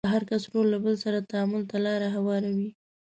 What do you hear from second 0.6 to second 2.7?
له بل سره تعامل ته لار هواروي.